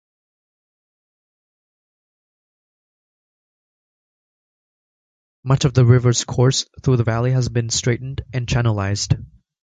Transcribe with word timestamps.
Much 5.43 5.63
of 5.63 5.75
the 5.75 5.85
river's 5.85 6.23
course 6.23 6.65
through 6.81 6.97
the 6.97 7.03
valley 7.03 7.29
has 7.33 7.49
been 7.49 7.69
straightened 7.69 8.23
and 8.33 8.47
channelized. 8.47 9.23